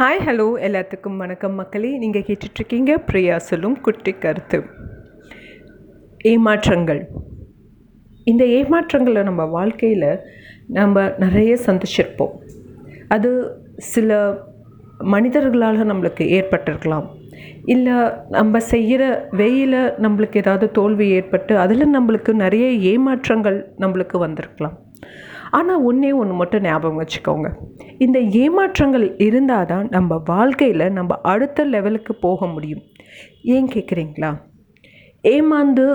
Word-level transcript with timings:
Hi 0.00 0.22
hello 0.26 0.44
எல்லாத்துக்கும் 0.66 1.16
வணக்கம் 1.16 1.54
மக்களே. 1.54 1.98
நீங்கள் 1.98 2.24
கேட்டுட்ருக்கீங்க 2.26 3.02
பிரியா 3.06 3.38
சொல்லும் 3.38 3.80
குட்டி 3.80 4.12
கருத்து. 4.12 4.62
ஏமாற்றங்கள். 6.24 7.06
இந்த 8.24 8.44
ஏமாற்றங்களை 8.44 9.22
நம்ம 9.22 9.44
வாழ்க்கையில் 9.44 10.18
நம்ம 10.66 11.12
நிறைய 11.18 11.56
சந்திச்சிருப்போம். 11.66 12.32
அது 13.08 13.30
சில 13.76 14.38
மனிதர்களால் 14.98 15.92
நம்மளுக்கு 15.92 16.26
ஏற்பட்டிருக்கலாம். 16.38 17.06
இல்லை 17.64 17.92
நம்ம 18.28 18.60
செய்கிற 18.60 19.28
வெயில 19.32 19.94
நம்மளுக்கு 19.98 20.36
ஏதாவது 20.36 20.70
தோல்வி 20.70 21.08
ஏற்பட்டு 21.08 21.58
அதில் 21.58 21.98
நம்மளுக்கு 21.98 22.32
நிறைய 22.32 22.66
ஏமாற்றங்கள் 22.92 23.66
நம்மளுக்கு 23.78 24.18
வந்திருக்கலாம். 24.18 24.78
ஆனால் 25.50 25.82
ஒன்றே 25.82 26.12
ஒன்று 26.12 26.34
மட்டும் 26.34 26.62
ஞாபகம் 26.62 27.00
வச்சுக்கோங்க. 27.02 27.48
இந்த 27.98 28.18
ஏமாற்றங்கள் 28.42 29.06
இருந்தால் 29.26 29.66
தான் 29.66 29.86
நம்ம 29.88 30.18
வாழ்க்கையில் 30.26 30.92
நம்ம 30.92 31.18
அடுத்த 31.32 31.64
லெவலுக்கு 31.64 32.14
போக 32.14 32.46
முடியும். 32.46 32.82
ஏன் 33.42 33.68
கேட்குறீங்களா 33.68 34.30
ஏமாந்து 35.24 35.86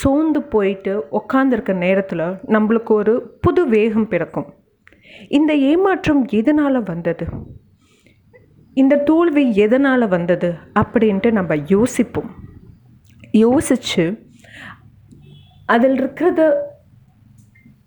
சோர்ந்து 0.00 0.42
போயிட்டு 0.42 0.92
உக்காந்துருக்க 1.18 1.72
நேரத்தில் 1.76 2.26
நம்மளுக்கு 2.54 2.92
ஒரு 2.92 3.14
புது 3.40 3.62
வேகம் 3.68 4.08
பிறக்கும். 4.08 4.48
இந்த 5.28 5.52
ஏமாற்றம் 5.70 6.22
எதனால் 6.40 6.82
வந்தது? 6.82 7.26
இந்த 8.76 8.96
தோல்வி 8.96 9.44
எதனால் 9.54 10.06
வந்தது? 10.08 10.50
அப்படின்ட்டு 10.80 11.30
நம்ம 11.30 11.56
யோசிப்போம். 11.68 12.30
யோசித்து 13.44 14.04
அதில் 15.66 15.96
இருக்கிறத 16.00 16.42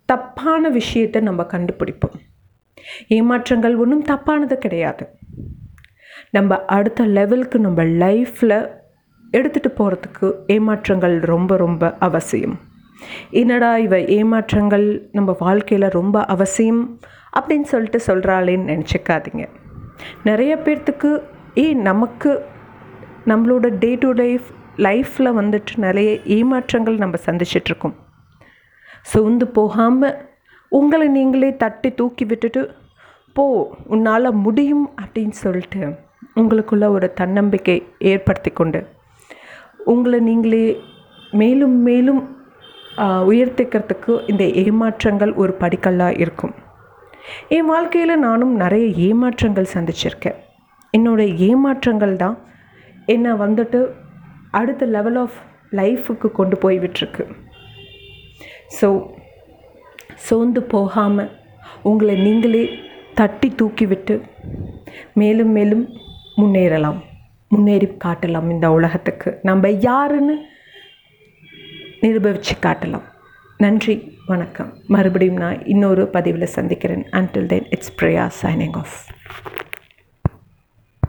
தப்பான 0.06 0.70
விஷயத்தை 0.70 1.22
நம்ம 1.22 1.44
கண்டுபிடிப்போம். 1.44 2.18
ஏமாற்றங்கள் 3.10 3.76
ஒன்றும் 3.78 4.06
தப்பானது 4.06 4.54
கிடையாது. 4.54 5.08
நம்ம 6.32 6.66
அடுத்த 6.66 7.06
லெவலுக்கு 7.06 7.60
நம்ம 7.60 7.84
லைஃப்பில் 7.84 8.70
எடுத்துகிட்டு 9.32 9.70
போகிறதுக்கு 9.78 10.34
ஏமாற்றங்கள் 10.48 11.20
ரொம்ப 11.20 11.58
ரொம்ப 11.58 11.98
அவசியம். 11.98 12.60
என்னடா 13.30 13.78
இவ 13.78 13.98
ஏமாற்றங்கள் 13.98 15.02
நம்ம 15.12 15.36
வாழ்க்கையில் 15.40 15.90
ரொம்ப 15.90 16.26
அவசியம் 16.26 17.00
அப்படின்னு 17.40 17.62
சொல்லிட்டு 17.62 18.00
சொல்கிறாளேன்னு 18.08 18.70
நினச்சிக்காதீங்க. 18.74 19.46
நிறைய 20.24 20.56
பேர்த்துக்கு 20.56 21.22
ஏ 21.58 21.74
நமக்கு 21.74 22.46
நம்மளோட 23.26 23.78
டே 23.78 23.96
டு 23.96 24.12
டே 24.12 24.40
லைஃப்பில் 24.78 25.36
வந்துட்டு 25.40 25.78
நிறைய 25.78 26.20
ஏமாற்றங்கள் 26.26 26.98
நம்ம 26.98 27.16
சந்திச்சிட்ருக்கோம் 27.26 27.94
சோர்ந்து 29.12 29.46
போகாமல் 29.58 30.18
உங்களை 30.78 31.08
நீங்களே 31.18 31.50
தட்டி 31.64 31.90
தூக்கி 32.00 32.26
விட்டுட்டு 32.26 32.62
போ 33.36 33.44
உன்னால் 33.94 34.40
முடியும் 34.46 34.86
அப்படின்னு 35.02 35.36
சொல்லிட்டு 35.44 35.82
உங்களுக்குள்ள 36.42 36.86
ஒரு 36.96 37.08
தன்னம்பிக்கை 37.20 37.78
ஏற்படுத்தி 38.12 38.52
கொண்டு 38.52 38.80
உங்களை 39.92 40.20
நீங்களே 40.30 40.66
மேலும் 41.42 41.78
மேலும் 41.88 42.22
உயர்த்திக்கிறதுக்கு 43.32 44.14
இந்த 44.32 44.44
ஏமாற்றங்கள் 44.64 45.32
ஒரு 45.42 45.54
படிக்கல்லாக 45.62 46.20
இருக்கும். 46.24 46.54
என் 47.56 47.70
வாழ்க்கையில் 47.72 48.24
நானும் 48.28 48.54
நிறைய 48.62 48.86
ஏமாற்றங்கள் 49.08 49.74
சந்திச்சிருக்கேன். 49.74 50.38
என்னோடய 50.94 51.36
ஏமாற்றங்கள் 51.50 52.16
தான் 52.24 52.38
என்னை 53.14 53.32
வந்துட்டு 53.44 53.80
அடுத்த 54.60 54.86
லெவல் 54.96 55.18
ஆஃப் 55.24 55.38
லைஃபுக்கு 55.80 56.28
கொண்டு 56.40 56.56
போய் 56.64 56.78
விட்டுருக்கு. 56.84 57.24
ஸோ 58.80 58.90
சோர்ந்து 60.28 60.62
போகாமல் 60.74 61.32
உங்களை 61.90 62.16
நீங்களே 62.26 62.64
தட்டி 63.20 63.50
தூக்கிவிட்டு 63.62 64.16
மேலும் 65.14 65.52
மேலும் 65.58 65.84
முன்னேறலாம். 66.38 67.00
முன்னேறி 67.48 67.88
காட்டலாம் 68.06 68.48
இந்த 68.54 68.68
உலகத்துக்கு. 68.72 69.40
நம்ம 69.50 69.70
யாருன்னு 69.88 70.36
நிரூபித்து 72.04 72.56
காட்டலாம். 72.66 73.08
நன்றி 73.58 73.96
வணக்கம். 74.26 74.72
மறுபடியும் 74.88 75.42
நான் 75.44 75.66
இன்னொரு 75.74 76.06
பதிவில் 76.16 76.54
சந்திக்கிறேன். 76.58 77.06
Until 77.20 77.46
then 77.46 77.68
it's 77.70 77.94
Priya 78.02 78.26
signing 78.42 78.78
off 78.82 78.96